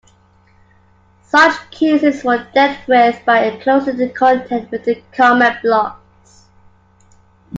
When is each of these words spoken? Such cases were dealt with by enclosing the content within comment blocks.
Such 1.21 1.69
cases 1.69 2.23
were 2.23 2.43
dealt 2.55 2.75
with 2.87 3.23
by 3.23 3.45
enclosing 3.51 3.97
the 3.97 4.09
content 4.09 4.71
within 4.71 5.03
comment 5.11 5.61
blocks. 5.61 6.47